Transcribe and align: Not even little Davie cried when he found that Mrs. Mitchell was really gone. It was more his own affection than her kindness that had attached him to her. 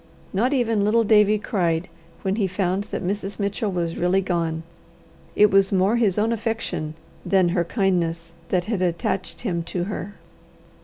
Not 0.33 0.51
even 0.51 0.83
little 0.83 1.03
Davie 1.03 1.37
cried 1.37 1.87
when 2.23 2.37
he 2.37 2.47
found 2.47 2.85
that 2.85 3.03
Mrs. 3.03 3.37
Mitchell 3.39 3.71
was 3.71 3.99
really 3.99 4.19
gone. 4.19 4.63
It 5.35 5.51
was 5.51 5.71
more 5.71 5.95
his 5.97 6.17
own 6.17 6.31
affection 6.31 6.95
than 7.23 7.49
her 7.49 7.63
kindness 7.63 8.33
that 8.49 8.63
had 8.63 8.81
attached 8.81 9.41
him 9.41 9.61
to 9.65 9.83
her. 9.83 10.15